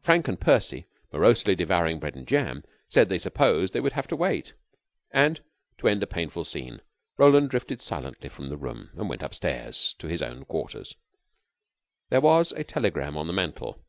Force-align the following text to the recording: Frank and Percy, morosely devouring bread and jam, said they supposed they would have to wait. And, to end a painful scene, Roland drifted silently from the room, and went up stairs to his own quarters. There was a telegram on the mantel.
Frank 0.00 0.28
and 0.28 0.40
Percy, 0.40 0.86
morosely 1.12 1.54
devouring 1.54 1.98
bread 1.98 2.14
and 2.16 2.26
jam, 2.26 2.64
said 2.88 3.10
they 3.10 3.18
supposed 3.18 3.74
they 3.74 3.80
would 3.82 3.92
have 3.92 4.08
to 4.08 4.16
wait. 4.16 4.54
And, 5.10 5.42
to 5.76 5.88
end 5.88 6.02
a 6.02 6.06
painful 6.06 6.46
scene, 6.46 6.80
Roland 7.18 7.50
drifted 7.50 7.82
silently 7.82 8.30
from 8.30 8.46
the 8.46 8.56
room, 8.56 8.88
and 8.96 9.10
went 9.10 9.22
up 9.22 9.34
stairs 9.34 9.94
to 9.98 10.06
his 10.06 10.22
own 10.22 10.46
quarters. 10.46 10.94
There 12.08 12.22
was 12.22 12.52
a 12.52 12.64
telegram 12.64 13.14
on 13.18 13.26
the 13.26 13.34
mantel. 13.34 13.84